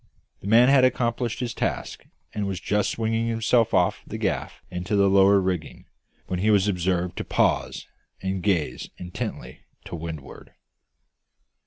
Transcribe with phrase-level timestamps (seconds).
[0.39, 4.95] The man had accomplished his task, and was just swinging himself off the gaff into
[4.95, 5.85] the lower rigging,
[6.25, 7.85] when he was observed to pause
[8.19, 10.55] and gaze intently to windward.